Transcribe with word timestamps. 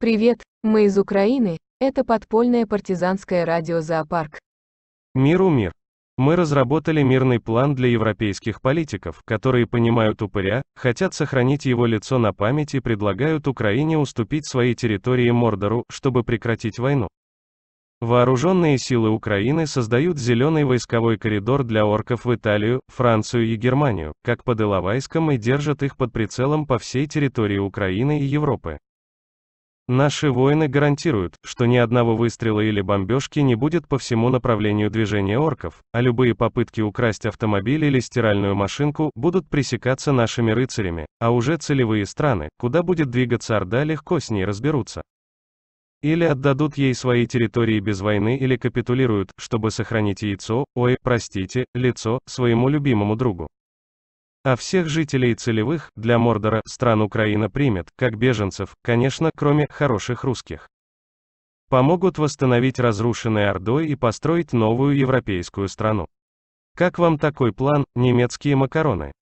Привет, 0.00 0.42
мы 0.62 0.86
из 0.86 0.96
Украины, 0.96 1.58
это 1.78 2.04
подпольное 2.04 2.64
партизанское 2.64 3.44
радио 3.44 3.82
«Зоопарк». 3.82 4.38
Миру 5.14 5.50
мир. 5.50 5.74
Мы 6.16 6.36
разработали 6.36 7.02
мирный 7.02 7.38
план 7.38 7.74
для 7.74 7.88
европейских 7.88 8.62
политиков, 8.62 9.20
которые 9.26 9.66
понимают 9.66 10.22
упыря, 10.22 10.62
хотят 10.74 11.12
сохранить 11.12 11.66
его 11.66 11.84
лицо 11.84 12.16
на 12.16 12.32
память 12.32 12.74
и 12.74 12.80
предлагают 12.80 13.46
Украине 13.46 13.98
уступить 13.98 14.46
свои 14.46 14.74
территории 14.74 15.30
Мордору, 15.32 15.84
чтобы 15.90 16.24
прекратить 16.24 16.78
войну. 16.78 17.08
Вооруженные 18.00 18.78
силы 18.78 19.10
Украины 19.10 19.66
создают 19.66 20.16
зеленый 20.16 20.64
войсковой 20.64 21.18
коридор 21.18 21.62
для 21.62 21.84
орков 21.84 22.24
в 22.24 22.34
Италию, 22.34 22.80
Францию 22.88 23.48
и 23.48 23.56
Германию, 23.56 24.14
как 24.24 24.44
под 24.44 24.62
Иловайском 24.62 25.30
и 25.30 25.36
держат 25.36 25.82
их 25.82 25.98
под 25.98 26.10
прицелом 26.10 26.66
по 26.66 26.78
всей 26.78 27.06
территории 27.06 27.58
Украины 27.58 28.20
и 28.20 28.24
Европы. 28.24 28.78
Наши 29.92 30.30
воины 30.30 30.68
гарантируют, 30.68 31.34
что 31.44 31.66
ни 31.66 31.76
одного 31.76 32.14
выстрела 32.14 32.60
или 32.60 32.80
бомбежки 32.80 33.40
не 33.40 33.56
будет 33.56 33.88
по 33.88 33.98
всему 33.98 34.28
направлению 34.28 34.88
движения 34.88 35.36
орков, 35.36 35.82
а 35.90 36.00
любые 36.00 36.36
попытки 36.36 36.80
украсть 36.80 37.26
автомобиль 37.26 37.84
или 37.84 37.98
стиральную 37.98 38.54
машинку 38.54 39.10
будут 39.16 39.48
пресекаться 39.48 40.12
нашими 40.12 40.52
рыцарями, 40.52 41.06
а 41.18 41.32
уже 41.32 41.56
целевые 41.56 42.06
страны, 42.06 42.50
куда 42.56 42.84
будет 42.84 43.10
двигаться 43.10 43.56
Орда 43.56 43.82
легко 43.82 44.20
с 44.20 44.30
ней 44.30 44.44
разберутся. 44.44 45.02
Или 46.02 46.22
отдадут 46.22 46.78
ей 46.78 46.94
свои 46.94 47.26
территории 47.26 47.80
без 47.80 48.00
войны 48.00 48.36
или 48.36 48.56
капитулируют, 48.56 49.32
чтобы 49.38 49.72
сохранить 49.72 50.22
яйцо, 50.22 50.66
ой, 50.76 50.98
простите, 51.02 51.64
лицо, 51.74 52.20
своему 52.26 52.68
любимому 52.68 53.16
другу. 53.16 53.48
А 54.42 54.56
всех 54.56 54.88
жителей 54.88 55.34
целевых, 55.34 55.90
для 55.96 56.18
Мордора, 56.18 56.62
стран 56.64 57.02
Украина 57.02 57.50
примет, 57.50 57.90
как 57.94 58.16
беженцев, 58.16 58.74
конечно, 58.82 59.30
кроме 59.36 59.66
хороших 59.68 60.24
русских. 60.24 60.66
Помогут 61.68 62.16
восстановить 62.16 62.78
разрушенное 62.78 63.50
Ордой 63.50 63.88
и 63.88 63.96
построить 63.96 64.54
новую 64.54 64.96
европейскую 64.96 65.68
страну. 65.68 66.06
Как 66.74 66.98
вам 66.98 67.18
такой 67.18 67.52
план, 67.52 67.84
немецкие 67.94 68.56
макароны? 68.56 69.12